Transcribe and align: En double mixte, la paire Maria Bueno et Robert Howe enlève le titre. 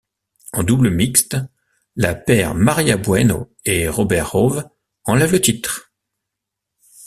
En 0.53 0.63
double 0.63 0.89
mixte, 0.89 1.37
la 1.95 2.15
paire 2.15 2.55
Maria 2.55 2.97
Bueno 2.97 3.51
et 3.65 3.87
Robert 3.87 4.33
Howe 4.33 4.63
enlève 5.03 5.31
le 5.33 5.39
titre. 5.41 5.91